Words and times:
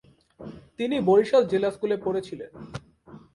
তিনি 0.77 0.95
বরিশাল 1.09 1.43
জেলা 1.51 1.69
স্কুলে 1.75 1.97
পড়েছিলেন। 2.05 2.51